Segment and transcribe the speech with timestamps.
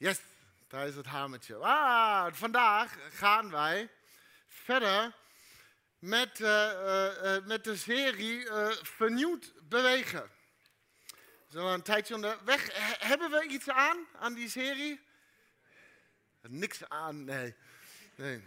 [0.00, 0.20] Yes,
[0.68, 1.54] daar is het hamertje.
[1.56, 3.88] Ah, vandaag gaan wij
[4.48, 5.14] verder
[5.98, 8.46] met, eh, eh, eh, met de serie
[8.82, 10.30] Vernieuwd Bewegen.
[11.54, 12.72] Al een tijdje onderweg.
[12.72, 15.00] He- hebben we iets aan, aan die serie?
[16.40, 17.54] Niks aan, nee.
[18.14, 18.44] nee.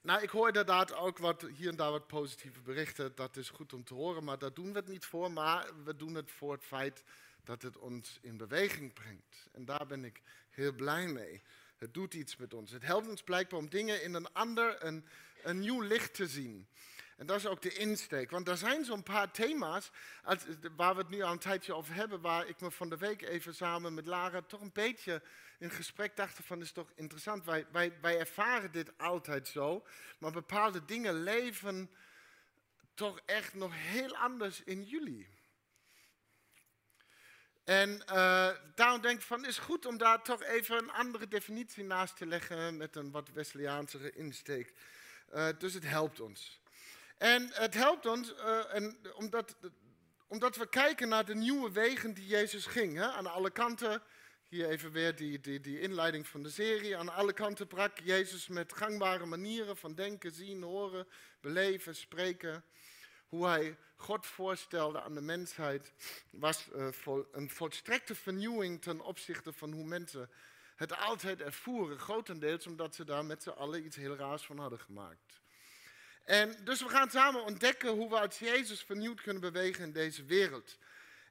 [0.00, 3.14] Nou, ik hoor inderdaad ook wat, hier en daar wat positieve berichten.
[3.14, 5.32] Dat is goed om te horen, maar daar doen we het niet voor.
[5.32, 7.02] Maar we doen het voor het feit
[7.44, 9.48] dat het ons in beweging brengt.
[9.52, 11.42] En daar ben ik heel blij mee.
[11.76, 12.70] Het doet iets met ons.
[12.70, 15.06] Het helpt ons blijkbaar om dingen in een ander, een,
[15.42, 16.66] een nieuw licht te zien.
[17.16, 18.30] En dat is ook de insteek.
[18.30, 19.90] Want er zijn zo'n paar thema's
[20.24, 20.44] als-
[20.76, 23.22] waar we het nu al een tijdje over hebben, waar ik me van de week
[23.22, 25.22] even samen met Lara toch een beetje
[25.58, 27.44] in gesprek dachten van, is toch interessant.
[27.44, 29.86] Wij, wij, wij ervaren dit altijd zo,
[30.18, 31.90] maar bepaalde dingen leven
[32.94, 35.28] toch echt nog heel anders in jullie.
[37.64, 41.84] En eh, daarom denk ik van, is goed om daar toch even een andere definitie
[41.84, 44.74] naast te leggen met een wat Wesleyaanse insteek.
[45.30, 46.60] Eh, dus het helpt ons.
[47.18, 49.56] En het helpt ons eh, en omdat,
[50.26, 52.96] omdat we kijken naar de nieuwe wegen die Jezus ging.
[52.96, 53.06] Hè?
[53.06, 54.02] Aan alle kanten,
[54.48, 56.96] hier even weer die, die, die inleiding van de serie.
[56.96, 61.06] Aan alle kanten brak Jezus met gangbare manieren van denken, zien, horen,
[61.40, 62.64] beleven, spreken.
[63.32, 65.92] Hoe hij God voorstelde aan de mensheid
[66.30, 66.88] was eh,
[67.32, 70.30] een volstrekte vernieuwing ten opzichte van hoe mensen
[70.76, 71.98] het altijd ervoeren.
[71.98, 75.40] Grotendeels omdat ze daar met z'n allen iets heel raars van hadden gemaakt.
[76.24, 80.24] En dus we gaan samen ontdekken hoe we als Jezus vernieuwd kunnen bewegen in deze
[80.24, 80.78] wereld.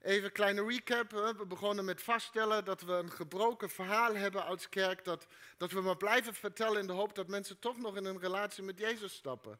[0.01, 1.11] Even een kleine recap.
[1.11, 5.03] We begonnen met vaststellen dat we een gebroken verhaal hebben als kerk.
[5.03, 8.19] Dat, dat we maar blijven vertellen in de hoop dat mensen toch nog in een
[8.19, 9.59] relatie met Jezus stappen.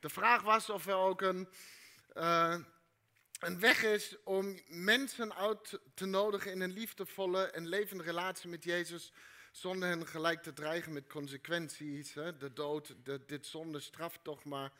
[0.00, 1.48] De vraag was of er ook een,
[2.12, 2.56] eh,
[3.40, 8.64] een weg is om mensen uit te nodigen in een liefdevolle en levende relatie met
[8.64, 9.12] Jezus.
[9.50, 12.14] Zonder hen gelijk te dreigen met consequenties.
[12.14, 12.36] Hè?
[12.36, 12.94] De dood,
[13.26, 14.72] dit zonde straft toch maar.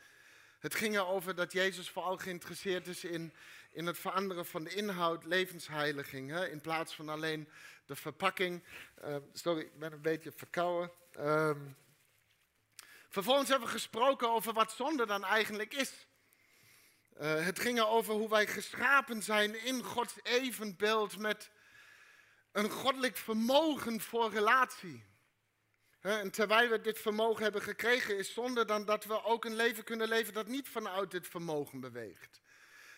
[0.59, 3.33] Het ging erover dat Jezus vooral geïnteresseerd is in,
[3.71, 6.29] in het veranderen van de inhoud, levensheiliging.
[6.29, 6.49] Hè?
[6.49, 7.49] In plaats van alleen
[7.85, 8.63] de verpakking.
[8.95, 10.91] Eh, sorry, ik ben een beetje verkouden.
[11.11, 11.59] Ehm,
[13.11, 16.07] vervolgens hebben we gesproken over wat zonde dan eigenlijk is.
[17.17, 21.49] Eh, het ging erover hoe wij geschapen zijn in Gods evenbeeld met
[22.51, 25.03] een goddelijk vermogen voor relatie.
[25.99, 29.83] En terwijl we dit vermogen hebben gekregen, is zonde dan dat we ook een leven
[29.83, 32.41] kunnen leven dat niet vanuit dit vermogen beweegt.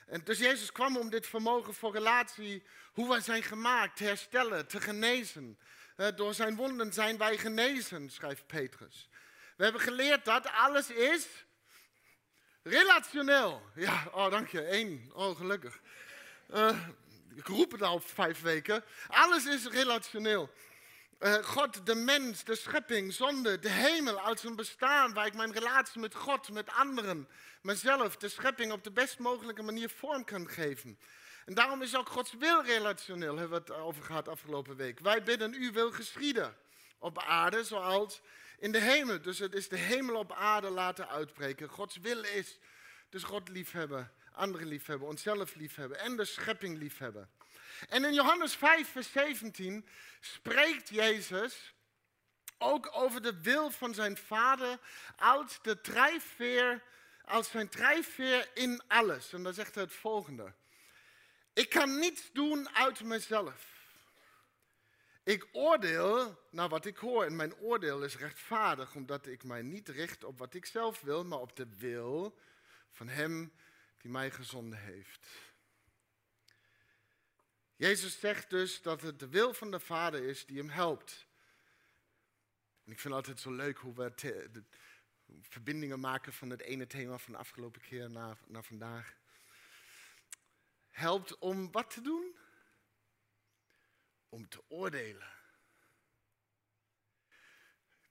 [0.07, 2.63] En dus Jezus kwam om dit vermogen voor relatie,
[2.94, 5.59] hoe wij zijn gemaakt, te herstellen, te genezen.
[5.95, 9.09] Hè, door zijn wonden zijn wij genezen, schrijft Petrus.
[9.58, 11.28] We hebben geleerd dat alles is
[12.64, 13.62] relationeel.
[13.75, 15.80] Ja, oh dank je, één, oh gelukkig.
[16.50, 16.78] Eh,
[17.36, 18.84] ik roep het al vijf weken.
[19.08, 20.50] Alles is relationeel.
[21.19, 25.53] Eh, God, de mens, de schepping, zonde, de hemel als een bestaan waar ik mijn
[25.53, 27.28] relatie met God, met anderen,
[27.62, 31.00] mezelf, de schepping op de best mogelijke manier vorm kan geven.
[31.46, 35.00] En daarom is ook Gods wil relationeel, hebben we het over gehad afgelopen week.
[35.00, 36.56] Wij bidden, u wil geschieden
[37.00, 38.22] op aarde zoals
[38.63, 39.22] in de hemel.
[39.22, 41.69] Dus het is de hemel op aarde laten uitbreken.
[41.69, 42.57] Gods wil is
[43.09, 47.29] dus God liefhebben, anderen liefhebben, onszelf liefhebben en de schepping liefhebben.
[47.90, 49.88] En in Johannes 5, vers 17
[50.19, 51.74] spreekt Jezus
[52.57, 54.80] ook over de wil van zijn vader
[55.16, 56.80] als de
[57.25, 59.34] als zijn drijfveer in alles.
[59.34, 60.53] En dan zegt hij het volgende.
[61.53, 63.72] Ik kan niets doen uit mezelf.
[65.23, 69.89] Ik oordeel naar wat ik hoor en mijn oordeel is rechtvaardig, omdat ik mij niet
[69.89, 72.39] richt op wat ik zelf wil, maar op de wil
[72.91, 73.53] van Hem
[73.97, 75.28] die mij gezonden heeft.
[77.75, 81.28] Jezus zegt dus dat het de wil van de Vader is die hem helpt.
[82.85, 84.63] En ik vind het altijd zo leuk hoe we
[85.41, 89.16] verbindingen maken van het ene thema van de afgelopen keer naar, naar vandaag.
[90.89, 92.35] Helpt om wat te doen?
[94.33, 95.27] Om te oordelen.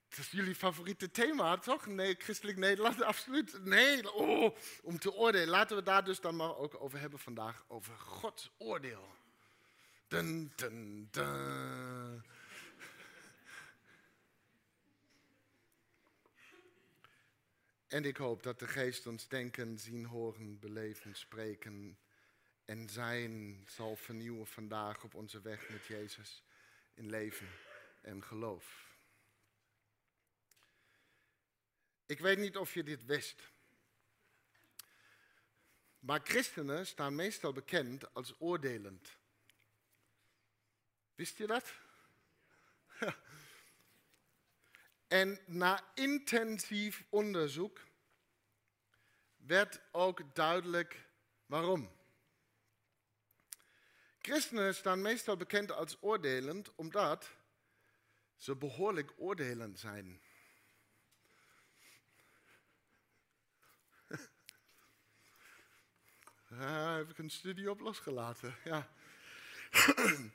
[0.09, 1.85] Het is jullie favoriete thema, toch?
[1.85, 3.63] Nee, christelijk Nederland, absoluut.
[3.63, 5.47] Nee, oh, om te oordelen.
[5.47, 9.15] Laten we daar dus dan maar ook over hebben vandaag, over Gods oordeel.
[10.07, 12.23] Dun, dun, dun.
[17.87, 21.97] En ik hoop dat de geest ons denken, zien, horen, beleven, spreken
[22.65, 26.43] en zijn zal vernieuwen vandaag op onze weg met Jezus
[26.93, 27.49] in leven
[28.01, 28.91] en geloof.
[32.05, 33.51] Ik weet niet of je dit wist.
[35.99, 39.17] Maar christenen staan meestal bekend als oordelend.
[41.15, 41.73] Wist je dat?
[45.07, 47.81] En na intensief onderzoek
[49.35, 51.05] werd ook duidelijk
[51.45, 51.91] waarom.
[54.25, 57.31] Christenen staan meestal bekend als oordelend omdat
[58.35, 60.21] ze behoorlijk oordelend zijn.
[66.49, 68.55] Daar heb ik een studie op losgelaten.
[68.63, 68.89] Ja.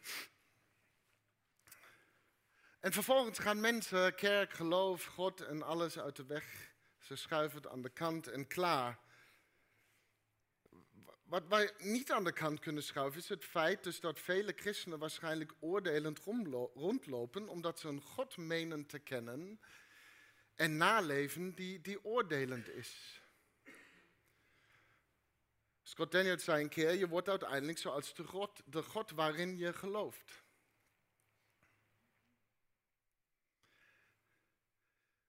[2.87, 6.73] en vervolgens gaan mensen, kerk, geloof, God en alles uit de weg.
[6.99, 8.99] Ze schuiven het aan de kant en klaar.
[11.29, 14.99] Wat wij niet aan de kant kunnen schuiven is het feit dus dat vele christenen
[14.99, 16.19] waarschijnlijk oordelend
[16.75, 19.61] rondlopen omdat ze een God menen te kennen
[20.55, 23.23] en naleven die, die oordelend is.
[25.83, 29.73] Scott Daniels zei een keer, je wordt uiteindelijk zoals de God, de God waarin je
[29.73, 30.45] gelooft.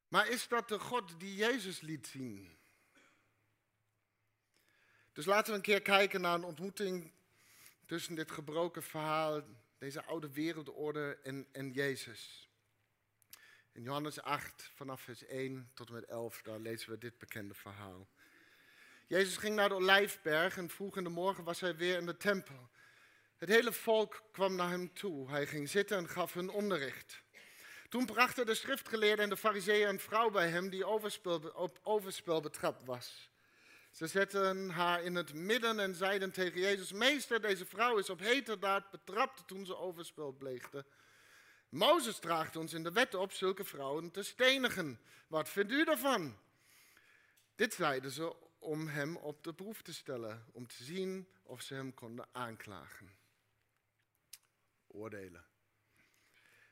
[0.07, 2.58] Maar is dat de God die Jezus liet zien?
[5.19, 7.11] Dus laten we een keer kijken naar een ontmoeting
[7.85, 9.41] tussen dit gebroken verhaal,
[9.77, 12.49] deze oude wereldorde en, en Jezus.
[13.71, 17.53] In Johannes 8, vanaf vers 1 tot en met 11, daar lezen we dit bekende
[17.53, 18.07] verhaal.
[19.07, 22.17] Jezus ging naar de Olijfberg en vroeg in de morgen was hij weer in de
[22.17, 22.69] tempel.
[23.37, 25.29] Het hele volk kwam naar hem toe.
[25.29, 27.23] Hij ging zitten en gaf hun onderricht.
[27.89, 32.41] Toen brachten de schriftgeleerden en de fariseeën een vrouw bij hem die overspel, op overspel
[32.41, 33.28] betrapt was.
[33.91, 38.19] Ze zetten haar in het midden en zeiden tegen Jezus, meester, deze vrouw is op
[38.19, 40.85] heterdaad betrapt toen ze overspel pleegde.
[41.69, 44.99] Mozes draagt ons in de wet op zulke vrouwen te stenigen.
[45.27, 46.37] Wat vindt u daarvan?
[47.55, 51.73] Dit zeiden ze om hem op de proef te stellen, om te zien of ze
[51.73, 53.17] hem konden aanklagen.
[54.87, 55.48] Oordelen.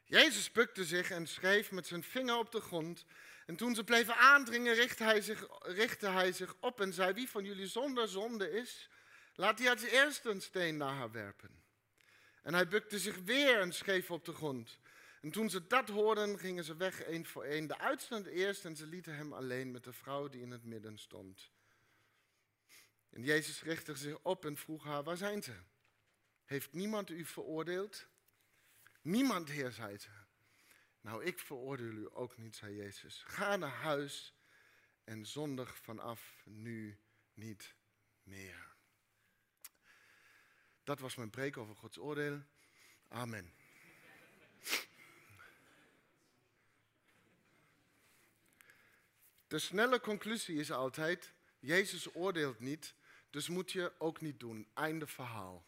[0.07, 3.05] Jezus bukte zich en schreef met zijn vinger op de grond.
[3.45, 7.29] En toen ze bleven aandringen, richtte hij, zich, richtte hij zich op en zei: Wie
[7.29, 8.89] van jullie zonder zonde is,
[9.35, 11.63] laat hij als eerste een steen naar haar werpen.
[12.41, 14.79] En hij bukte zich weer en schreef op de grond.
[15.21, 17.67] En toen ze dat hoorden, gingen ze weg één voor één.
[17.67, 20.97] De uitstand eerst en ze lieten hem alleen met de vrouw die in het midden
[20.97, 21.51] stond.
[23.09, 25.53] En Jezus richtte zich op en vroeg haar, waar zijn ze?
[26.45, 28.07] Heeft niemand u veroordeeld?
[29.07, 30.09] Niemand, Heer, zei ze.
[31.01, 33.23] Nou, ik veroordeel u ook niet, zei Jezus.
[33.25, 34.33] Ga naar huis
[35.03, 36.99] en zondig vanaf nu
[37.33, 37.75] niet
[38.23, 38.75] meer.
[40.83, 42.43] Dat was mijn preek over Gods oordeel.
[43.07, 43.53] Amen.
[49.47, 52.95] De snelle conclusie is altijd, Jezus oordeelt niet,
[53.29, 54.67] dus moet je ook niet doen.
[54.73, 55.65] Einde verhaal.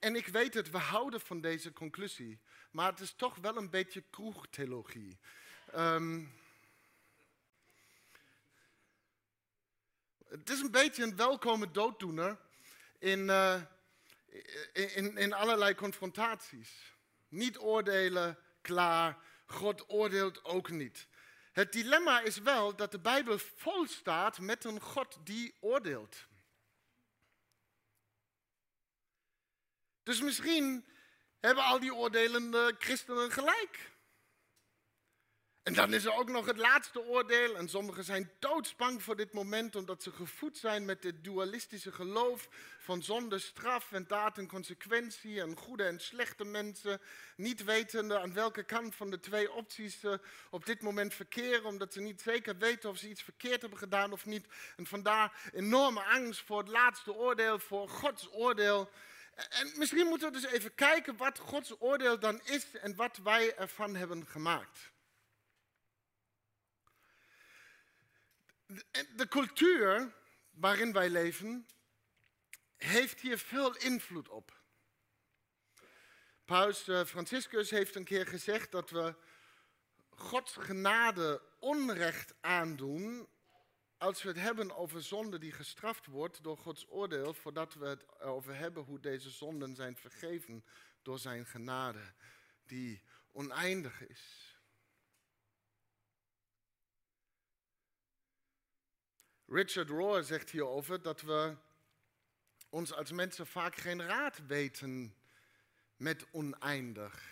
[0.00, 2.40] En ik weet het, we houden van deze conclusie.
[2.70, 5.18] Maar het is toch wel een beetje kroegtheologie.
[5.76, 6.32] Um,
[10.28, 12.38] het is een beetje een welkome dooddoener
[12.98, 13.60] in, uh,
[14.72, 16.94] in, in allerlei confrontaties.
[17.28, 19.18] Niet oordelen, klaar.
[19.46, 21.06] God oordeelt ook niet.
[21.52, 26.26] Het dilemma is wel dat de Bijbel vol staat met een God die oordeelt.
[30.02, 30.84] Dus misschien
[31.40, 33.90] hebben al die oordelende christenen gelijk.
[35.62, 37.56] En dan is er ook nog het laatste oordeel.
[37.56, 42.48] En sommigen zijn doodsbang voor dit moment, omdat ze gevoed zijn met dit dualistische geloof
[42.78, 47.00] van zonde, straf en daad en consequentie en goede en slechte mensen.
[47.36, 50.20] Niet wetende aan welke kant van de twee opties ze
[50.50, 54.12] op dit moment verkeren, omdat ze niet zeker weten of ze iets verkeerd hebben gedaan
[54.12, 54.46] of niet.
[54.76, 58.90] En vandaar enorme angst voor het laatste oordeel, voor Gods oordeel.
[59.48, 63.56] En misschien moeten we dus even kijken wat Gods oordeel dan is en wat wij
[63.56, 64.90] ervan hebben gemaakt.
[69.16, 70.14] De cultuur
[70.50, 71.66] waarin wij leven
[72.76, 74.58] heeft hier veel invloed op.
[76.44, 79.14] Paus eh, Franciscus heeft een keer gezegd dat we
[80.08, 83.28] Gods genade onrecht aandoen
[84.00, 88.20] als we het hebben over zonde die gestraft wordt door Gods oordeel, voordat we het
[88.20, 90.64] over hebben hoe deze zonden zijn vergeven
[91.02, 92.12] door zijn genade,
[92.66, 93.02] die
[93.32, 94.56] oneindig is.
[99.46, 101.56] Richard Rohr zegt hierover dat we
[102.68, 105.14] ons als mensen vaak geen raad weten
[105.96, 107.28] met oneindig.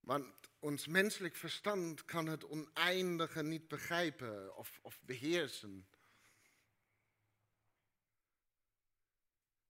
[0.00, 5.88] Want ons menselijk verstand kan het oneindige niet begrijpen of, of beheersen.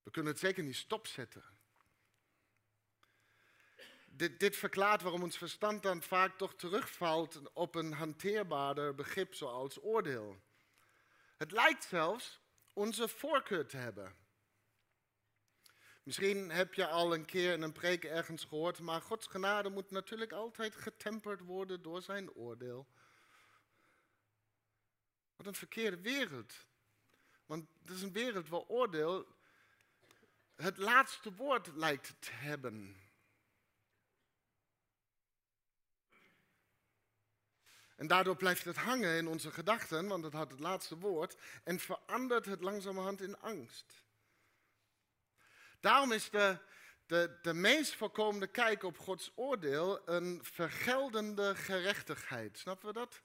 [0.02, 1.44] We kunnen het zeker niet stopzetten.
[4.06, 9.82] Dit, dit verklaart waarom ons verstand dan vaak toch terugvalt op een hanteerbaarder begrip zoals
[9.82, 10.40] oordeel.
[11.36, 12.40] Het lijkt zelfs
[12.72, 14.16] onze voorkeur te hebben.
[16.08, 19.90] Misschien heb je al een keer in een preek ergens gehoord, maar Gods genade moet
[19.90, 22.86] natuurlijk altijd getemperd worden door zijn oordeel.
[25.36, 26.54] Wat een verkeerde wereld.
[27.46, 29.26] Want het is een wereld waar oordeel
[30.54, 32.96] het laatste woord lijkt te hebben.
[37.96, 41.78] En daardoor blijft het hangen in onze gedachten, want het had het laatste woord, en
[41.78, 44.07] verandert het langzamerhand in angst.
[45.80, 46.58] Daarom is de,
[47.06, 52.58] de, de meest voorkomende kijk op Gods oordeel een vergeldende gerechtigheid.
[52.58, 53.22] Snappen we dat?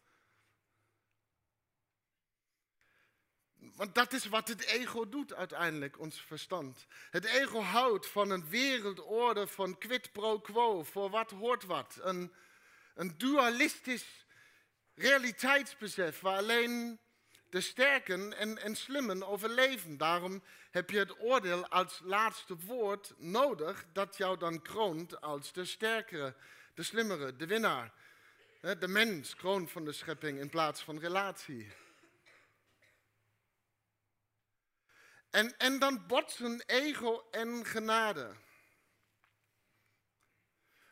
[3.75, 6.85] Want dat is wat het ego doet uiteindelijk, ons verstand.
[7.09, 11.99] Het ego houdt van een wereldorde van quid pro quo, voor wat hoort wat.
[12.01, 12.33] Een,
[12.95, 14.25] een dualistisch
[14.95, 16.99] realiteitsbesef waar alleen
[17.53, 19.97] de sterken en, en slimmen overleven.
[19.97, 25.65] Daarom heb je het oordeel als laatste woord nodig dat jou dan kroont als de
[25.65, 26.35] sterkere,
[26.73, 27.93] de slimmere, de winnaar.
[28.79, 31.71] De mens kroon van de schepping in plaats van relatie.
[35.29, 38.35] En, en dan botsen ego en genade.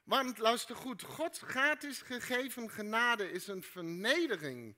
[0.04, 4.76] Want luister goed, Gods gratis gegeven genade is een vernedering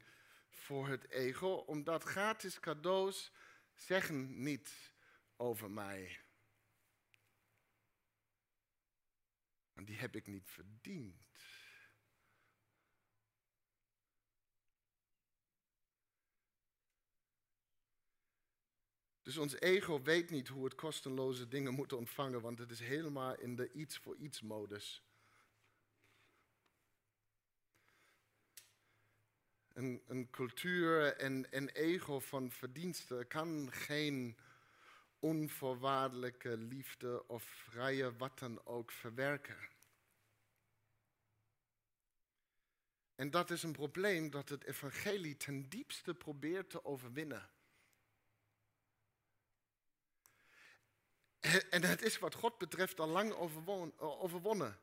[0.73, 3.31] voor het ego, omdat gratis cadeaus
[3.73, 4.93] zeggen niet
[5.35, 6.19] over mij.
[9.73, 11.27] Want die heb ik niet verdiend.
[19.21, 23.39] Dus ons ego weet niet hoe het kostenloze dingen moet ontvangen, want het is helemaal
[23.39, 25.03] in de iets voor iets modus.
[29.73, 34.37] Een, een cultuur en, en ego van verdiensten kan geen
[35.19, 39.57] onvoorwaardelijke liefde of vrije wat dan ook verwerken.
[43.15, 47.49] En dat is een probleem dat het evangelie ten diepste probeert te overwinnen.
[51.69, 53.33] En het is wat God betreft al lang
[53.97, 54.79] overwonnen.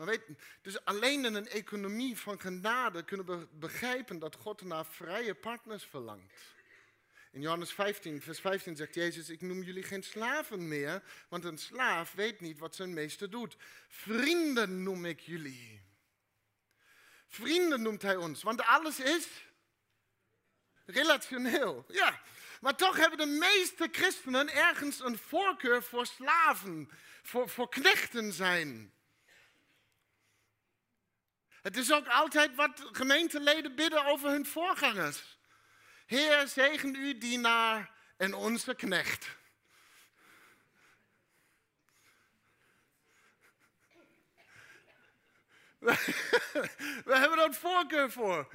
[0.00, 0.22] Maar weet,
[0.62, 5.84] dus alleen in een economie van genade kunnen we begrijpen dat God naar vrije partners
[5.84, 6.32] verlangt.
[7.30, 11.58] In Johannes 15, vers 15 zegt Jezus, ik noem jullie geen slaven meer, want een
[11.58, 13.56] slaaf weet niet wat zijn meester doet.
[13.88, 15.82] Vrienden noem ik jullie.
[17.28, 19.28] Vrienden noemt hij ons, want alles is
[20.84, 21.84] relationeel.
[21.88, 22.20] Ja,
[22.60, 26.90] maar toch hebben de meeste christenen ergens een voorkeur voor slaven,
[27.22, 28.92] voor, voor knechten zijn.
[31.62, 35.38] Het is ook altijd wat gemeenteleden bidden over hun voorgangers.
[36.06, 39.38] Heer, zegen u dienaar en onze knecht.
[47.04, 48.48] We hebben er een voorkeur voor.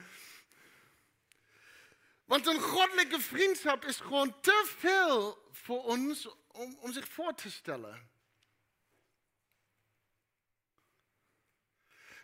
[2.25, 7.51] Want een goddelijke vriendschap is gewoon te veel voor ons om, om zich voor te
[7.51, 8.09] stellen.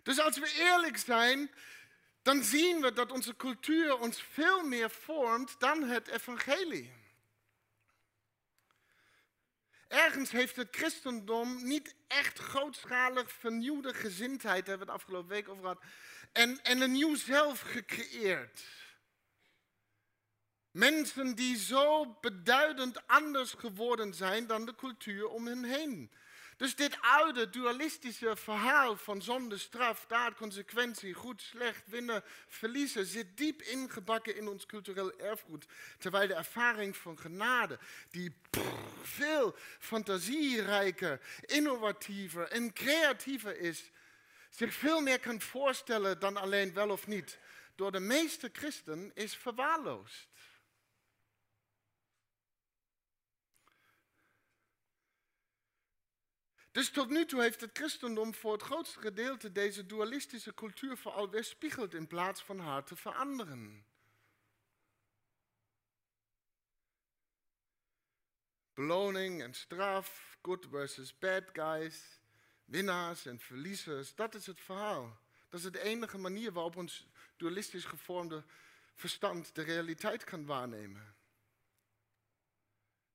[0.03, 1.51] Dus als we eerlijk zijn,
[2.21, 6.93] dan zien we dat onze cultuur ons veel meer vormt dan het evangelie.
[9.87, 15.61] Ergens heeft het christendom niet echt grootschalig vernieuwde gezindheid, hebben we het afgelopen week over
[15.61, 15.83] gehad,
[16.31, 18.61] en, en een nieuw zelf gecreëerd.
[20.71, 26.11] Mensen die zo beduidend anders geworden zijn dan de cultuur om hen heen.
[26.61, 33.37] Dus dit oude dualistische verhaal van zonde, straf, daad, consequentie, goed, slecht, winnen, verliezen, zit
[33.37, 35.65] diep ingebakken in ons cultureel erfgoed.
[35.97, 37.79] Terwijl de ervaring van genade,
[38.11, 38.33] die
[39.01, 43.91] veel fantasierijker, innovatiever en creatiever is,
[44.49, 47.37] zich veel meer kan voorstellen dan alleen wel of niet,
[47.75, 50.30] door de meeste christen is verwaarloosd.
[56.71, 61.29] Dus tot nu toe heeft het christendom voor het grootste gedeelte deze dualistische cultuur vooral
[61.29, 63.85] weerspiegeld in plaats van haar te veranderen.
[68.73, 72.19] Beloning en straf, good versus bad guys,
[72.65, 75.19] winnaars en verliezers, dat is het verhaal.
[75.49, 78.43] Dat is de enige manier waarop ons dualistisch gevormde
[78.95, 81.15] verstand de realiteit kan waarnemen.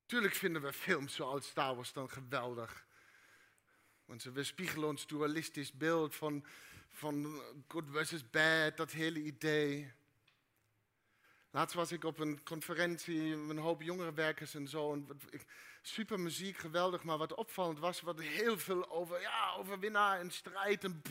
[0.05, 2.85] Tuurlijk vinden we films zoals Star Wars dan geweldig.
[4.07, 6.45] Want ze weerspiegelen ons dualistisch beeld van,
[6.89, 9.91] van good versus bad, dat hele idee.
[11.51, 14.93] Laatst was ik op een conferentie, een hoop jongerenwerkers en zo.
[14.93, 15.07] En
[15.81, 17.03] super muziek, geweldig.
[17.03, 21.01] Maar wat opvallend was, wat heel veel over ja, overwinnaar en strijd en.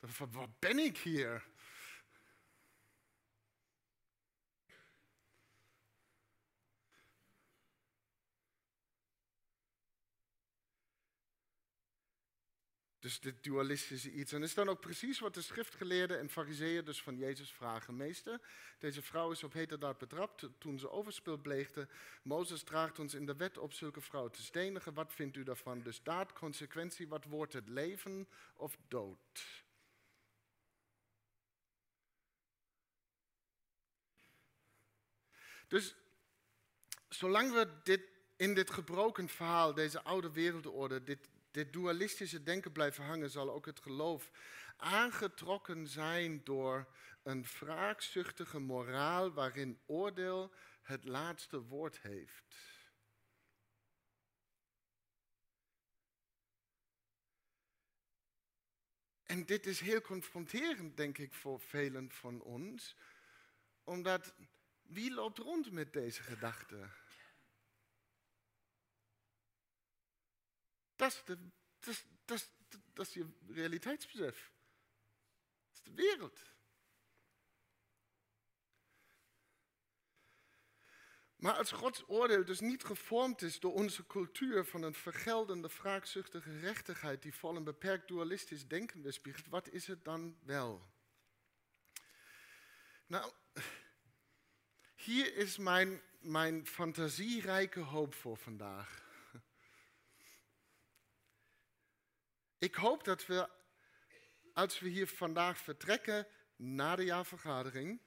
[0.00, 1.44] En wat ben ik hier?
[13.02, 14.32] Dus dit dualistische iets.
[14.32, 17.96] En is dan ook precies wat de schriftgeleerden en fariseeën dus van Jezus vragen.
[17.96, 18.40] Meester,
[18.78, 21.88] deze vrouw is op heterdaad betrapt toen ze overspel pleegde.
[22.22, 24.94] Mozes draagt ons in de wet op zulke vrouwen te stenigen.
[24.94, 25.82] Wat vindt u daarvan?
[25.82, 27.68] Dus daad, consequentie, wat wordt het?
[27.68, 29.64] Leven of dood?
[35.68, 35.94] Dus
[37.08, 38.02] zolang we dit,
[38.36, 43.66] in dit gebroken verhaal, deze oude wereldorde, dit, dit dualistische denken blijven hangen, zal ook
[43.66, 44.30] het geloof
[44.76, 46.86] aangetrokken zijn door
[47.22, 52.70] een wraakzuchtige moraal waarin oordeel het laatste woord heeft.
[59.22, 62.96] En dit is heel confronterend, denk ik, voor velen van ons,
[63.84, 64.34] omdat
[64.82, 66.88] wie loopt rond met deze gedachte?
[71.02, 71.38] Dat is, de,
[71.80, 72.50] dat, dat,
[72.92, 74.52] dat is je realiteitsbesef.
[75.68, 76.40] Dat is de wereld.
[81.36, 86.58] Maar als Gods oordeel dus niet gevormd is door onze cultuur van een vergeldende, wraakzuchtige
[86.58, 90.92] rechtigheid die vol een beperkt dualistisch denken weerspiegelt, wat is het dan wel?
[93.06, 93.32] Nou,
[94.94, 99.11] hier is mijn, mijn fantasierijke hoop voor vandaag.
[102.62, 103.48] Ik hoop dat we,
[104.52, 108.00] als we hier vandaag vertrekken na de jaarvergadering,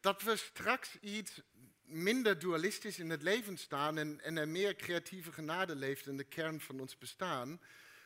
[0.00, 1.42] dat we straks iets
[1.82, 6.24] minder dualistisch in het leven staan en, en er meer creatieve genade leeft in de
[6.24, 7.60] kern van ons bestaan.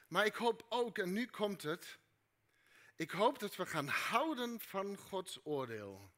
[0.09, 1.99] Maar ik hoop ook, en nu komt het,
[2.97, 6.11] ik hoop dat we gaan houden van Gods oordeel.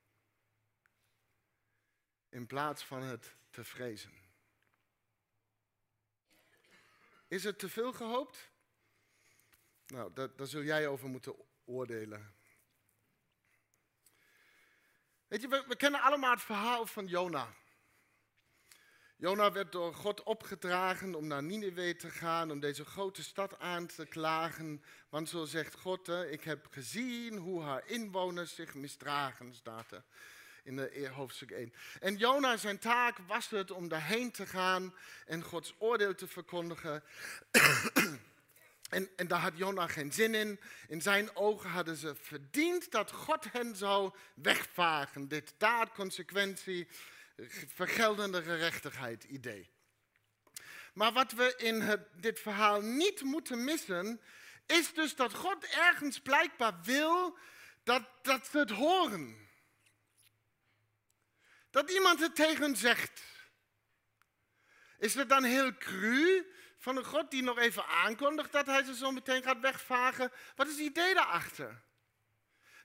[2.29, 4.22] In plaats van het te vrezen.
[7.33, 8.51] Is het te veel gehoopt?
[9.87, 12.35] Nou, daar, daar zul jij over moeten oordelen.
[15.27, 17.55] Weet je, we, we kennen allemaal het verhaal van Jona.
[19.17, 23.87] Jona werd door God opgedragen om naar Nineveh te gaan, om deze grote stad aan
[23.87, 24.85] te klagen.
[25.09, 30.05] Want zo zegt God, ik heb gezien hoe haar inwoners zich misdragen, staat er
[30.63, 31.73] in de hoofdstuk 1.
[32.01, 34.95] En Jona, zijn taak was het om daarheen te gaan
[35.27, 37.03] en Gods oordeel te verkondigen.
[38.91, 40.61] en, en daar had Jona geen zin in.
[40.89, 45.29] In zijn ogen hadden ze verdiend dat God hen zou wegvagen.
[45.29, 46.89] Dit daad, consequentie,
[47.75, 49.71] vergeldende gerechtigheid idee.
[50.93, 54.21] Maar wat we in dit verhaal niet moeten missen,
[54.67, 57.39] is dus dat God ergens blijkbaar wil
[57.83, 59.42] dat, dat ze het horen.
[61.73, 63.23] Dat iemand het tegen zegt.
[64.99, 68.95] Is het dan heel cru van een God die nog even aankondigt dat hij ze
[68.95, 70.33] zo meteen gaat wegvagen?
[70.57, 71.83] Wat is het idee daarachter?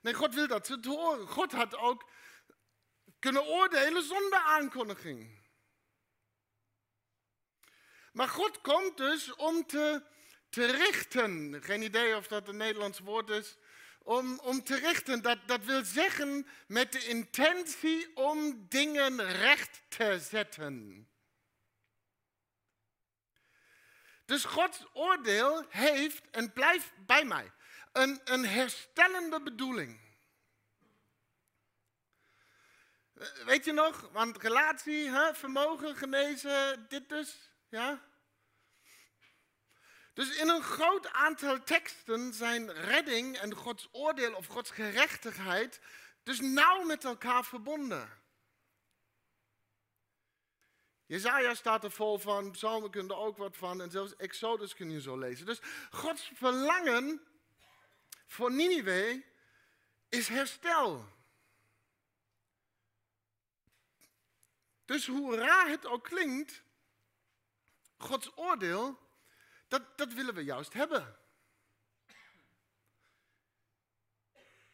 [0.02, 1.28] Nee, God wil dat ze het horen.
[1.28, 2.10] God had ook
[3.20, 5.46] kunnen oordelen zonder aankondiging.
[8.12, 10.04] Maar God komt dus om te,
[10.50, 11.64] te richten.
[11.64, 13.58] Geen idee of dat een Nederlands woord is
[14.08, 15.22] om, om te richten.
[15.22, 21.08] Dat, dat wil zeggen met de intentie om dingen recht te zetten.
[24.26, 27.52] Dus Gods oordeel heeft en blijft bij mij
[27.92, 30.00] een, een herstellende bedoeling.
[33.46, 38.02] Weet je nog, want relatie, vermogen, genezen, dit dus, ja?
[40.18, 45.80] Dus in een groot aantal teksten zijn redding en Gods oordeel of Gods gerechtigheid
[46.24, 48.10] dus nauw met elkaar verbonden.
[51.06, 54.92] Jezaja staat er vol van, psalmen kunnen er ook wat van en zelfs Exodus kun
[54.92, 55.46] je zo lezen.
[55.46, 55.60] Dus
[55.92, 57.22] Gods verlangen
[58.26, 59.24] voor Ninive
[60.10, 61.06] is herstel.
[64.86, 66.62] Dus hoe raar het ook klinkt,
[67.98, 69.06] Gods oordeel
[69.68, 71.18] dat, dat willen we juist hebben.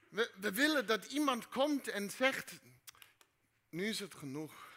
[0.10, 2.60] We, we willen dat iemand komt en zegt,
[3.70, 4.72] nu is het genoeg.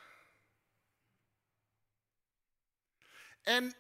[3.42, 3.74] En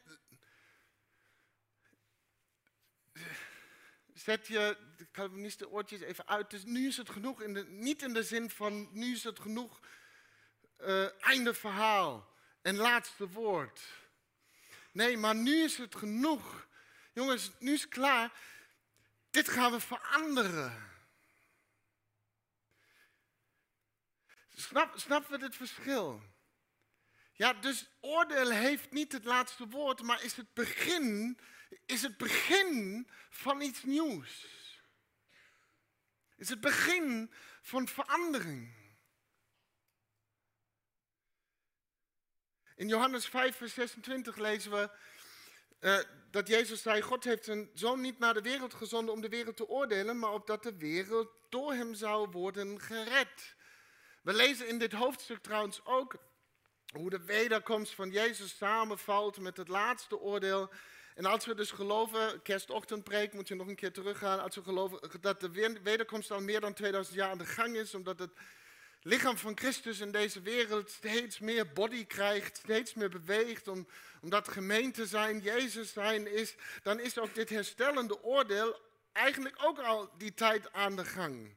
[4.14, 6.50] zet je de Calvinisten oortjes even uit.
[6.50, 7.42] Dus nu is het genoeg.
[7.42, 9.80] In de, niet in de zin van nu is het genoeg.
[10.80, 12.34] Uh, einde verhaal.
[12.62, 13.80] En laatste woord.
[14.96, 16.68] Nee, maar nu is het genoeg.
[17.12, 18.32] Jongens, nu is het klaar.
[19.30, 20.92] Dit gaan we veranderen.
[24.54, 26.22] Snap, snappen we het verschil?
[27.32, 31.38] Ja, dus oordeel heeft niet het laatste woord, maar is het begin,
[31.86, 34.46] is het begin van iets nieuws.
[36.36, 37.32] Is het begin
[37.62, 38.85] van verandering.
[42.76, 44.90] In Johannes 5, vers 26 lezen we
[45.80, 45.98] uh,
[46.30, 49.56] dat Jezus zei: God heeft zijn zoon niet naar de wereld gezonden om de wereld
[49.56, 53.54] te oordelen, maar opdat de wereld door hem zou worden gered.
[54.22, 56.16] We lezen in dit hoofdstuk trouwens ook
[56.92, 60.70] hoe de wederkomst van Jezus samenvalt met het laatste oordeel.
[61.14, 65.20] En als we dus geloven, kerstochtendpreek moet je nog een keer teruggaan, als we geloven
[65.20, 68.32] dat de wederkomst al meer dan 2000 jaar aan de gang is, omdat het
[69.06, 73.86] lichaam van Christus in deze wereld steeds meer body krijgt, steeds meer beweegt, om,
[74.20, 78.80] omdat gemeente zijn, Jezus zijn is, dan is ook dit herstellende oordeel
[79.12, 81.56] eigenlijk ook al die tijd aan de gang.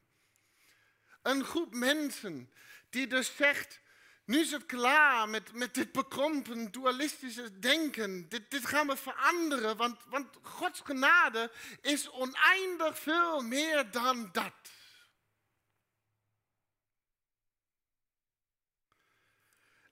[1.21, 2.51] Een groep mensen
[2.89, 3.79] die dus zegt,
[4.25, 8.29] nu is het klaar met, met dit bekrompen, dualistische denken.
[8.29, 14.53] Dit, dit gaan we veranderen, want, want Gods genade is oneindig veel meer dan dat.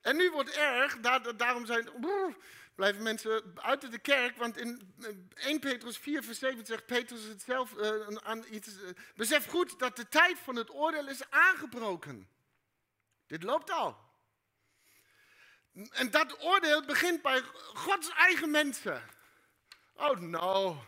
[0.08, 1.90] En nu wordt erg, daar, daarom zijn,
[2.76, 4.96] blijven mensen uit de kerk, want in
[5.36, 8.68] 1 Petrus 4 vers 7 zegt Petrus het zelf uh, aan iets.
[8.68, 12.30] Uh, besef goed dat de tijd van het oordeel is aangebroken.
[13.26, 13.98] Dit loopt al.
[15.92, 17.42] En dat oordeel begint bij
[17.74, 19.04] Gods eigen mensen.
[19.94, 20.84] Oh no.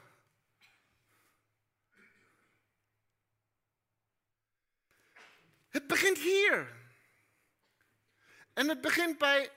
[5.70, 6.79] Het begint hier.
[8.60, 9.52] En het begint bij,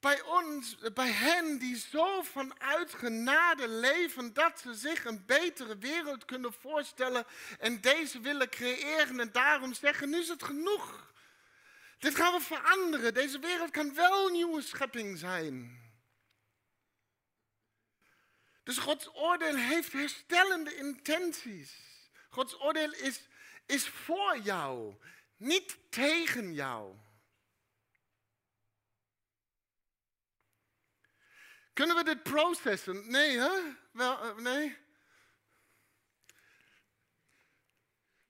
[0.00, 6.24] bij ons, bij hen die zo vanuit genade leven dat ze zich een betere wereld
[6.24, 7.26] kunnen voorstellen
[7.58, 11.12] en deze willen creëren en daarom zeggen, nu is het genoeg.
[11.98, 13.14] Dit gaan we veranderen.
[13.14, 15.80] Deze wereld kan wel een nieuwe schepping zijn.
[18.62, 21.74] Dus Gods oordeel heeft herstellende intenties.
[22.28, 23.28] Gods oordeel is,
[23.66, 24.94] is voor jou,
[25.36, 26.96] niet tegen jou.
[31.72, 33.10] Kunnen we dit processen?
[33.10, 33.60] Nee, hè?
[33.92, 34.76] Wel, eh, nee.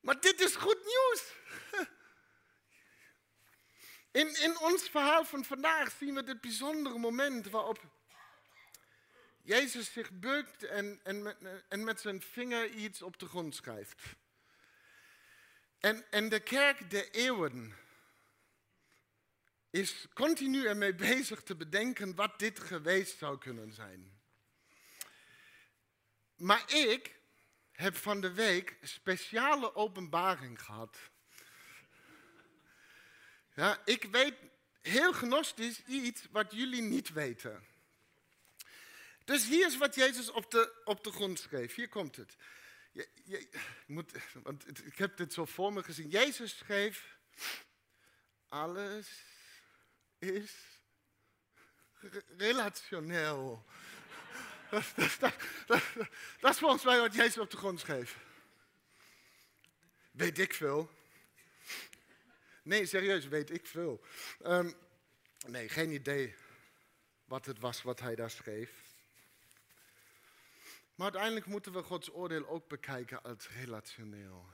[0.00, 1.32] Maar dit is goed nieuws.
[4.10, 7.80] In, in ons verhaal van vandaag zien we dit bijzondere moment waarop
[9.42, 11.36] Jezus zich bukt en, en, met,
[11.68, 14.02] en met zijn vinger iets op de grond schrijft.
[15.80, 17.76] En, en de kerk der eeuwen
[19.72, 24.20] is continu ermee bezig te bedenken wat dit geweest zou kunnen zijn.
[26.36, 27.20] Maar ik
[27.72, 30.96] heb van de week speciale openbaring gehad
[33.54, 34.34] ja, ik weet
[34.80, 37.64] heel gnostisch iets wat jullie niet weten.
[39.24, 41.74] Dus hier is wat Jezus op de, op de grond schreef.
[41.74, 42.36] Hier komt het.
[44.42, 46.08] Want ik heb dit zo voor me gezien.
[46.08, 47.18] Jezus schreef,
[48.48, 49.08] alles
[50.22, 50.52] is
[52.36, 53.64] relationeel.
[54.70, 54.84] Dat,
[55.18, 55.34] dat,
[56.40, 58.18] dat, is volgens mij wat Jezus op de grond schreef.
[60.10, 60.90] Weet ik veel.
[62.62, 64.04] Nee, serieus, weet ik veel.
[64.46, 64.74] Um,
[65.46, 66.34] nee, geen idee
[67.24, 68.70] wat het was wat hij daar schreef.
[70.94, 74.46] Maar uiteindelijk moeten we Gods oordeel ook bekijken als relationeel.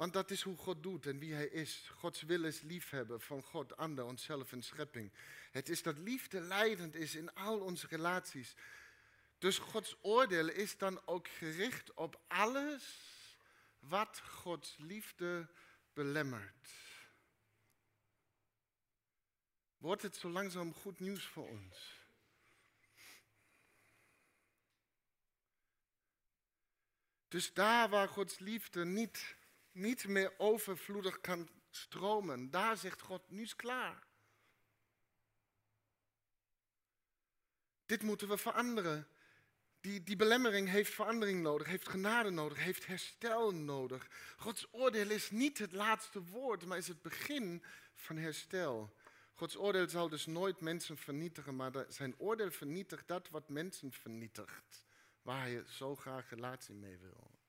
[0.00, 1.90] Want dat is hoe God doet en wie Hij is.
[1.94, 5.12] Gods wil is liefhebben van God, ander, onszelf en schepping.
[5.50, 8.54] Het is dat liefde leidend is in al onze relaties.
[9.38, 13.00] Dus Gods oordeel is dan ook gericht op alles
[13.78, 15.48] wat Gods liefde
[15.92, 16.70] belemmert.
[19.78, 21.98] Wordt het zo langzaam goed nieuws voor ons?
[27.28, 29.38] Dus daar waar Gods liefde niet,
[29.72, 34.06] niet meer overvloedig kan stromen, daar zegt God, nu is klaar.
[37.86, 39.08] Dit moeten we veranderen.
[39.80, 44.08] Die, die belemmering heeft verandering nodig, heeft genade nodig, heeft herstel nodig.
[44.36, 48.94] Gods oordeel is niet het laatste woord, maar is het begin van herstel.
[49.34, 54.86] Gods oordeel zal dus nooit mensen vernietigen, maar zijn oordeel vernietigt dat wat mensen vernietigt,
[55.22, 57.39] waar je zo graag relatie mee wil.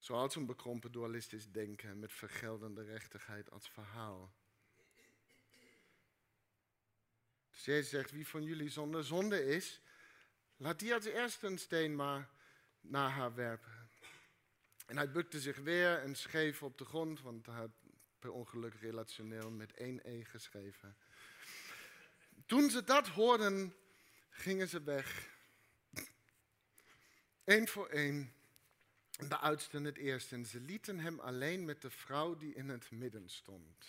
[0.00, 4.32] Zoals een bekrompen dualistisch denken met vergeldende rechtigheid als verhaal.
[7.50, 9.80] Dus Jezus zegt, wie van jullie zonder zonde is,
[10.56, 12.30] laat die als eerste een steen maar
[12.80, 13.88] naar haar werpen.
[14.86, 17.70] En hij bukte zich weer en schreef op de grond, want hij had
[18.18, 20.96] per ongeluk relationeel met één E geschreven.
[22.46, 23.74] Toen ze dat hoorden,
[24.30, 25.28] gingen ze weg.
[27.44, 28.34] Eén voor één.
[29.28, 30.32] De oudsten het eerst.
[30.32, 33.86] En ze lieten hem alleen met de vrouw die in het midden stond.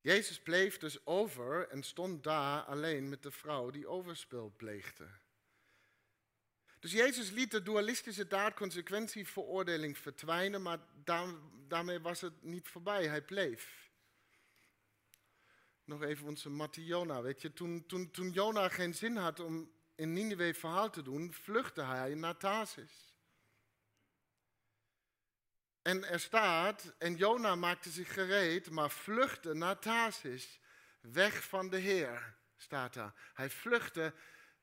[0.00, 5.08] Jezus bleef dus over en stond daar alleen met de vrouw die overspel pleegde.
[6.80, 10.78] Dus Jezus liet de dualistische daadconsequentie veroordeling verdwijnen, maar
[11.68, 13.06] daarmee was het niet voorbij.
[13.06, 13.90] Hij bleef.
[15.84, 17.22] Nog even onze Mattie Jona.
[17.22, 21.32] Weet je, toen, toen, toen Jona geen zin had om in Nineveh verhaal te doen,
[21.32, 23.14] vluchtte hij naar Tarsis.
[25.82, 30.60] En er staat, en Jona maakte zich gereed, maar vluchtte naar Tarsis.
[31.00, 33.14] Weg van de Heer, staat daar.
[33.34, 34.14] Hij vluchtte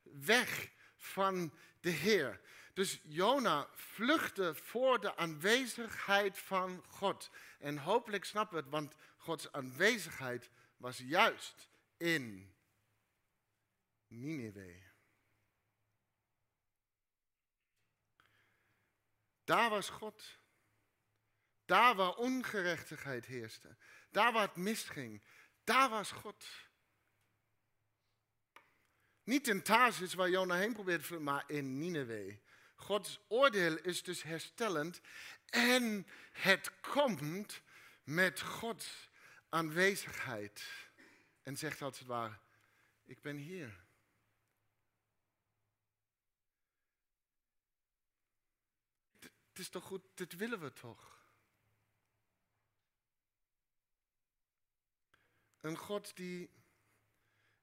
[0.02, 2.42] weg van de Heer.
[2.74, 7.30] Dus Jona vluchtte voor de aanwezigheid van God.
[7.60, 12.54] En hopelijk snappen we het, want Gods aanwezigheid was juist in
[14.08, 14.91] Nineveh.
[19.44, 20.40] Daar was God.
[21.66, 23.76] Daar waar ongerechtigheid heerste.
[24.10, 25.22] Daar waar het misging.
[25.64, 26.46] Daar was God.
[29.24, 32.38] Niet in Tarsus waar Jona heen probeerde te maar in Nineveh.
[32.76, 35.02] Gods oordeel is dus herstellend
[35.46, 37.62] en het komt
[38.04, 39.10] met Gods
[39.50, 40.64] aanwezigheid.
[41.44, 42.38] En zegt als het ware,
[43.04, 43.86] ik ben hier.
[49.20, 51.20] Het is toch goed, dit willen we toch?
[55.60, 56.50] Een God die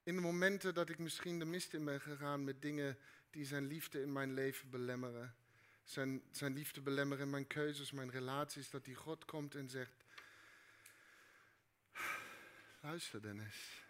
[0.03, 2.97] in de momenten dat ik misschien de mist in ben gegaan met dingen
[3.29, 5.35] die zijn liefde in mijn leven belemmeren,
[5.83, 10.03] zijn, zijn liefde belemmeren in mijn keuzes, mijn relaties, dat die God komt en zegt,
[12.81, 13.83] luister Dennis,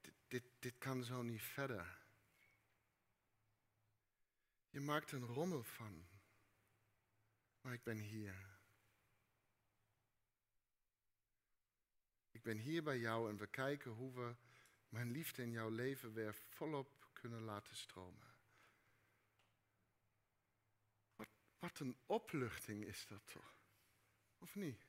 [0.00, 2.01] dit, dit, dit kan zo niet verder.
[4.72, 6.06] Je maakt een rommel van,
[7.60, 8.60] maar ik ben hier.
[12.30, 14.36] Ik ben hier bij jou en we kijken hoe we
[14.88, 18.34] mijn liefde in jouw leven weer volop kunnen laten stromen.
[21.58, 23.54] Wat, een opluchting is dat toch?
[24.38, 24.86] Of niet?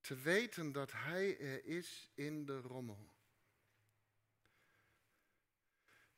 [0.00, 3.12] Te weten dat Hij er is in de rommel.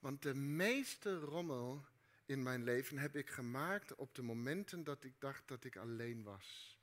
[0.04, 1.84] Want de meeste rommel
[2.26, 6.22] in mijn leven heb ik gemaakt op de momenten dat ik dacht dat ik alleen
[6.22, 6.78] was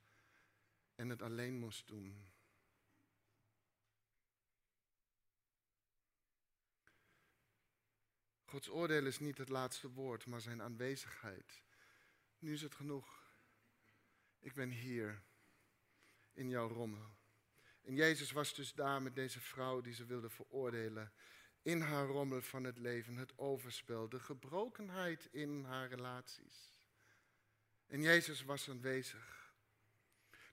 [0.96, 2.32] en het alleen moest doen.
[8.46, 11.64] Gods oordeel is niet het laatste woord, maar zijn aanwezigheid.
[12.40, 13.34] Nu is het genoeg.
[14.40, 15.24] Ik ben hier
[16.34, 17.16] in jouw rommel.
[17.82, 21.12] En Jezus was dus daar met deze vrouw die ze wilde veroordelen.
[21.62, 26.80] In haar rommel van het leven, het overspel, de gebrokenheid in haar relaties.
[27.88, 29.54] En Jezus was aanwezig.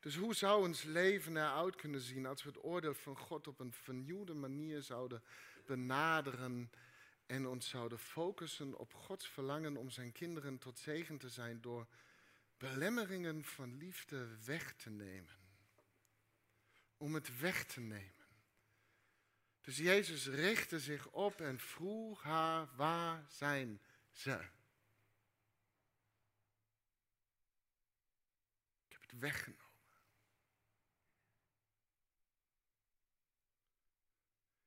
[0.00, 3.60] Dus hoe zou ons leven eruit kunnen zien als we het oordeel van God op
[3.60, 5.22] een vernieuwde manier zouden
[5.66, 6.70] benaderen
[7.26, 11.86] en ons zouden focussen op Gods verlangen om zijn kinderen tot zegen te zijn door
[12.56, 15.36] belemmeringen van liefde weg te nemen.
[16.96, 18.17] Om het weg te nemen.
[19.68, 24.32] Dus Jezus richtte zich op en vroeg haar, waar zijn ze?
[28.86, 29.64] Ik heb het weggenomen.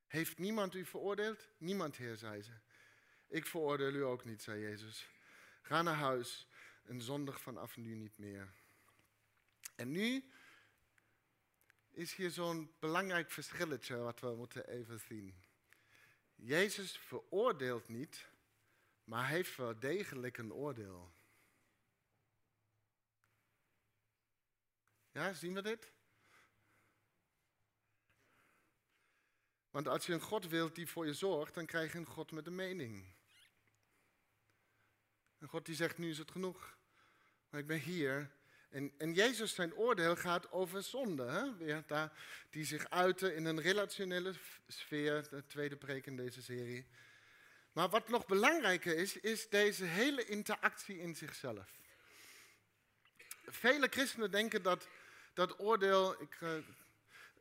[0.08, 1.48] Heeft niemand u veroordeeld?
[1.58, 2.54] Niemand, Heer, zei ze.
[3.28, 5.10] Ik veroordeel u ook niet, zei Jezus.
[5.62, 6.48] Ga naar huis
[6.84, 8.54] en zondig vanaf nu niet meer.
[9.76, 10.32] En nu
[11.92, 15.44] is hier zo'n belangrijk verschilletje wat we moeten even zien.
[16.36, 18.30] Jezus veroordeelt niet,
[19.04, 21.14] maar heeft wel degelijk een oordeel.
[25.12, 25.92] Ja, zien we dit?
[29.70, 32.32] Want als je een God wilt die voor je zorgt, dan krijg je een God
[32.32, 33.06] met een mening.
[35.38, 36.78] Een God die zegt, nu is het genoeg.
[37.50, 38.32] Maar ik ben hier
[38.72, 41.24] en, en Jezus zijn oordeel gaat over zonde.
[41.24, 41.58] Hè?
[41.58, 42.12] Weer daar,
[42.50, 44.34] die zich uiten in een relationele
[44.68, 45.30] sfeer.
[45.30, 46.88] De tweede preek in deze serie.
[47.72, 51.80] Maar wat nog belangrijker is, is deze hele interactie in zichzelf.
[53.46, 54.88] Vele christenen denken dat
[55.34, 56.58] dat oordeel, ik, uh,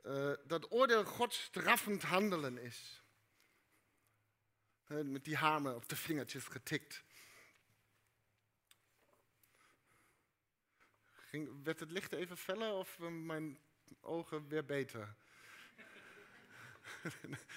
[0.06, 3.02] uh, dat oordeel God straffend handelen is.
[4.86, 7.02] Met die hamer op de vingertjes getikt.
[11.30, 13.58] Ging, werd het licht even feller of mijn
[14.00, 15.14] ogen weer beter?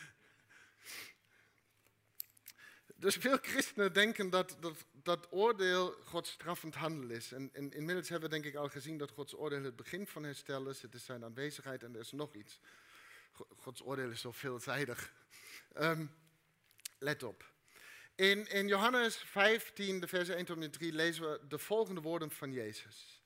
[2.96, 7.32] Dus veel christenen denken dat, dat, dat oordeel Gods straffend handelen is.
[7.32, 10.70] En, inmiddels hebben we denk ik al gezien dat Gods oordeel het begin van herstel
[10.70, 10.82] is.
[10.82, 12.60] Het is zijn aanwezigheid en er is nog iets.
[13.56, 15.14] Gods oordeel is zo veelzijdig.
[15.78, 16.16] Um,
[16.98, 17.52] let op.
[18.16, 22.02] In, in Johannes 15, de versen 1 tot en met 3, lezen we de volgende
[22.02, 23.23] woorden van Jezus.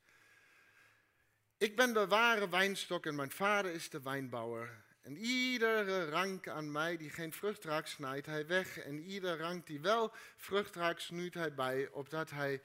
[1.60, 4.84] Ik ben de ware wijnstok en mijn vader is de wijnbouwer.
[5.02, 8.78] En iedere rank aan mij die geen vrucht raakt, snijdt hij weg.
[8.78, 12.62] En iedere rank die wel vrucht raakt, snoeit hij bij, opdat hij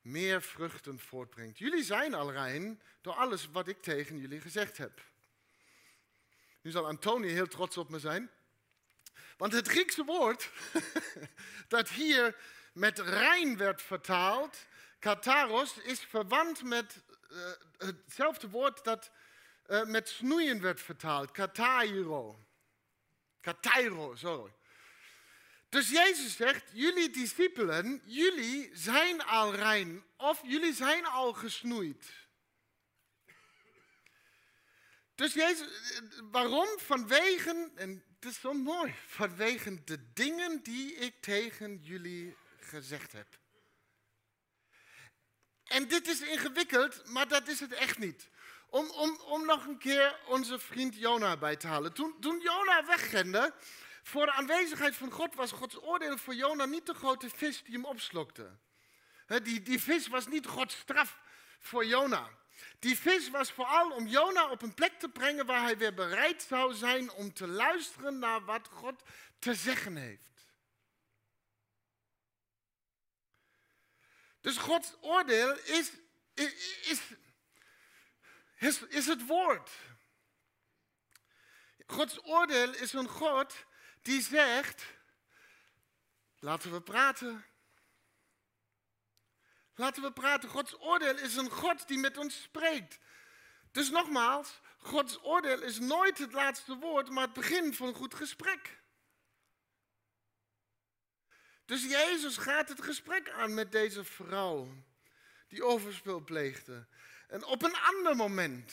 [0.00, 1.58] meer vruchten voortbrengt.
[1.58, 5.02] Jullie zijn al rein door alles wat ik tegen jullie gezegd heb.
[6.62, 8.30] Nu zal Antonie heel trots op me zijn.
[9.36, 10.50] Want het Griekse woord
[11.68, 12.36] dat hier
[12.72, 14.66] met rein werd vertaald,
[14.98, 17.04] kataros, is verwant met
[17.36, 19.10] uh, hetzelfde woord dat
[19.66, 21.30] uh, met snoeien werd vertaald.
[21.30, 22.46] Katairo.
[23.40, 24.54] Katairo, sorry.
[25.68, 32.26] Dus Jezus zegt, jullie discipelen, jullie zijn al rein of jullie zijn al gesnoeid.
[35.14, 35.68] Dus Jezus,
[36.30, 36.78] waarom?
[36.78, 43.38] Vanwege, en het is zo mooi, vanwege de dingen die ik tegen jullie gezegd heb.
[45.66, 48.28] En dit is ingewikkeld, maar dat is het echt niet.
[48.70, 51.92] Om, om, om nog een keer onze vriend Jona bij te halen.
[51.92, 53.54] Toen, toen Jona wegrende,
[54.02, 57.74] voor de aanwezigheid van God was Gods oordeel voor Jona niet de grote vis die
[57.74, 58.56] hem opslokte.
[59.42, 61.18] die, die vis was niet Gods straf
[61.58, 62.28] voor Jona.
[62.78, 66.42] Die vis was vooral om Jona op een plek te brengen waar hij weer bereid
[66.42, 69.02] zou zijn om te luisteren naar wat God
[69.38, 70.35] te zeggen heeft.
[74.46, 75.90] Dus Gods oordeel is,
[76.34, 77.00] is,
[78.88, 79.70] is, het woord.
[81.86, 83.54] Gods oordeel is een God
[84.02, 84.84] die zegt,
[86.38, 87.44] laten we praten.
[89.74, 90.48] Laten we praten.
[90.48, 92.98] Gods oordeel is een God die met ons spreekt.
[93.72, 98.14] Dus nogmaals, Gods oordeel is nooit het laatste woord, maar het begin van een goed
[98.14, 98.78] gesprek.
[101.66, 104.68] Dus Jezus gaat het gesprek aan met deze vrouw
[105.48, 106.86] die overspel pleegde.
[107.28, 108.72] En op een ander moment,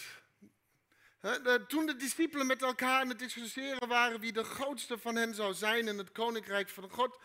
[1.67, 5.53] toen de discipelen met elkaar aan het discussiëren waren wie de grootste van hen zou
[5.53, 7.19] zijn in het koninkrijk van God,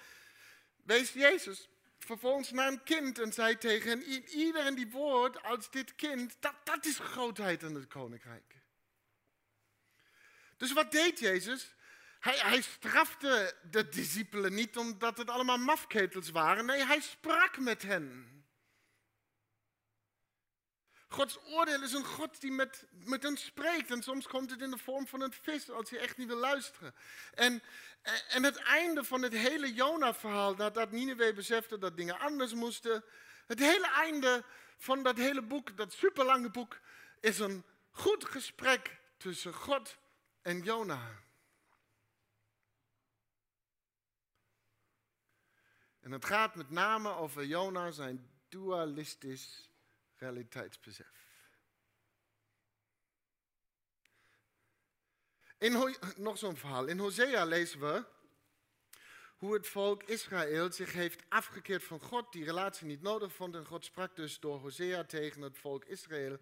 [0.82, 5.94] wees Jezus vervolgens naar een kind en zei tegen hen, iedereen die woord als dit
[5.94, 8.54] kind, dat, dat is grootheid in het koninkrijk.
[10.56, 11.74] Dus wat deed Jezus?
[12.20, 16.66] Hij, hij strafte de discipelen niet omdat het allemaal mafketels waren.
[16.66, 18.36] Nee, hij sprak met hen.
[21.08, 23.90] Gods oordeel is een God die met, met hen spreekt.
[23.90, 26.36] En soms komt het in de vorm van een vis als je echt niet wil
[26.36, 26.94] luisteren.
[27.34, 27.62] En,
[28.28, 33.04] en het einde van het hele Jona-verhaal, dat, dat Nineveh besefte dat dingen anders moesten.
[33.46, 34.44] Het hele einde
[34.76, 36.78] van dat hele boek, dat superlange boek,
[37.20, 39.96] is een goed gesprek tussen God
[40.42, 41.26] en Jona.
[46.08, 49.70] En het gaat met name over Jona, zijn dualistisch
[50.16, 51.26] realiteitsbesef.
[55.58, 56.86] In nog zo'n verhaal.
[56.86, 58.04] In Hosea lezen we
[59.36, 63.54] hoe het volk Israël zich heeft afgekeerd van God, die relatie niet nodig vond.
[63.54, 66.38] En God sprak dus door Hosea tegen het volk Israël.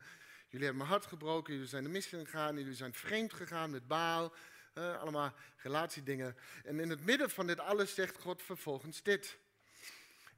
[0.49, 3.87] Jullie hebben mijn hart gebroken, jullie zijn de mis gegaan, jullie zijn vreemd gegaan met
[3.87, 4.33] Baal.
[4.73, 6.37] Eh, allemaal relatiedingen.
[6.65, 9.39] En in het midden van dit alles zegt God vervolgens dit.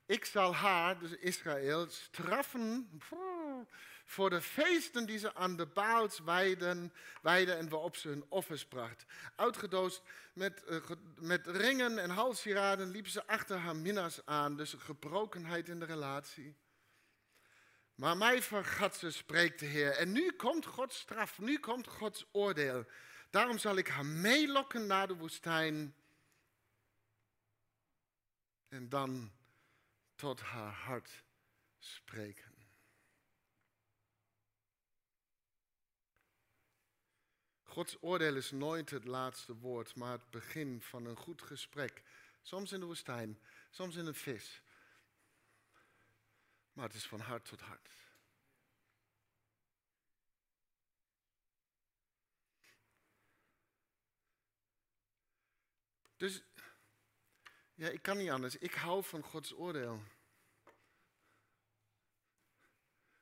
[0.08, 2.90] Ik zal haar, dus Israël, straffen
[4.04, 6.92] voor de feesten die ze aan de Baals wijden,
[7.22, 9.04] en waarop ze hun offers bracht.
[9.36, 10.02] Uitgedoost
[10.32, 10.80] met, uh,
[11.18, 16.56] met ringen en halssieraden liepen ze achter haar minnaars aan, dus gebrokenheid in de relatie.
[17.94, 19.90] Maar mij vergat ze, spreekt de Heer.
[19.90, 22.86] En nu komt Gods straf, nu komt Gods oordeel.
[23.30, 25.94] Daarom zal ik haar meelokken naar de woestijn
[28.68, 29.36] en dan
[30.18, 31.22] tot haar hart
[31.78, 32.54] spreken.
[37.62, 42.02] Gods oordeel is nooit het laatste woord, maar het begin van een goed gesprek.
[42.42, 43.40] Soms in de woestijn,
[43.70, 44.62] soms in een vis.
[46.72, 47.90] Maar het is van hart tot hart.
[56.16, 56.42] Dus
[57.78, 58.56] ja, ik kan niet anders.
[58.56, 60.02] Ik hou van Gods oordeel.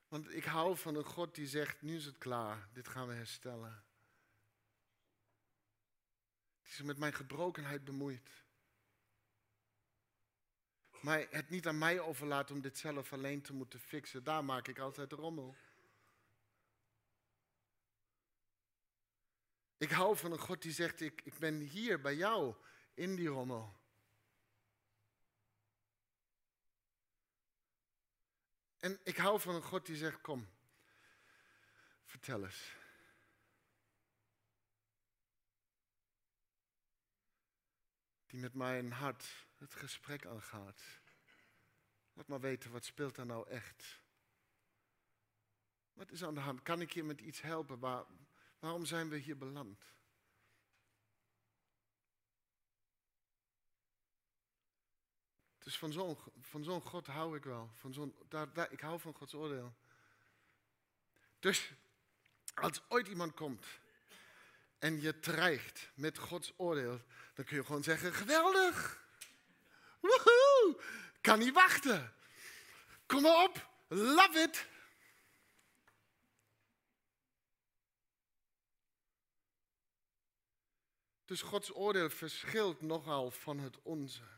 [0.08, 3.14] Want ik hou van een God die zegt, nu is het klaar, dit gaan we
[3.14, 3.84] herstellen.
[6.62, 8.44] Die zich met mijn gebrokenheid bemoeit.
[11.00, 14.24] Maar het niet aan mij overlaat om dit zelf alleen te moeten fixen.
[14.24, 15.56] Daar maak ik altijd rommel.
[19.76, 22.54] Ik hou van een God die zegt, ik, ik ben hier bij jou
[22.94, 23.75] in die rommel.
[28.86, 30.48] En ik hou van een God die zegt, kom,
[32.04, 32.74] vertel eens.
[38.26, 40.82] Die met mijn hart het gesprek aangaat.
[42.12, 44.00] Laat maar weten, wat speelt er nou echt?
[45.92, 46.62] Wat is aan de hand?
[46.62, 47.78] Kan ik je met iets helpen?
[47.78, 48.04] Waar,
[48.58, 49.84] waarom zijn we hier beland?
[55.66, 57.70] Dus van zo'n van zo'n God hou ik wel.
[57.74, 59.74] Van zo'n, daar, daar, ik hou van Gods oordeel.
[61.38, 61.70] Dus
[62.54, 63.66] als ooit iemand komt
[64.78, 67.00] en je dreigt met Gods oordeel,
[67.34, 69.06] dan kun je gewoon zeggen: geweldig!
[70.00, 70.82] Woehoe!
[71.20, 72.14] Kan niet wachten.
[73.06, 74.66] Kom maar op, love it!
[81.24, 84.35] Dus Gods oordeel verschilt nogal van het onze.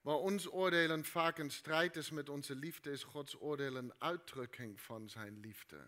[0.00, 4.80] Waar ons oordelen vaak een strijd is met onze liefde, is Gods oordeel een uitdrukking
[4.80, 5.86] van zijn liefde.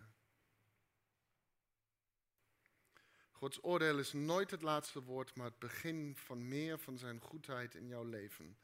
[3.30, 7.74] Gods oordeel is nooit het laatste woord, maar het begin van meer van zijn goedheid
[7.74, 8.58] in jouw leven.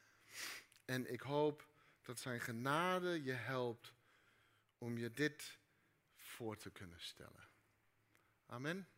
[0.85, 1.69] En ik hoop
[2.03, 3.93] dat zijn genade je helpt
[4.79, 5.59] om je dit
[6.17, 7.49] voor te kunnen stellen.
[8.47, 8.89] Amen.